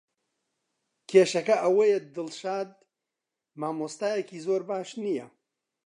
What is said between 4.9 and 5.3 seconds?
نییە.